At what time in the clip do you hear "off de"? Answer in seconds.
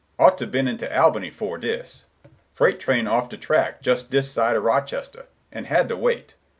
3.07-3.37